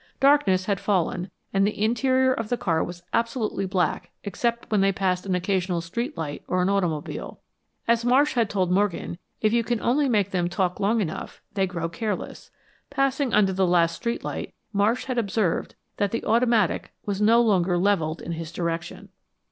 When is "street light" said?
5.79-6.41, 13.95-14.55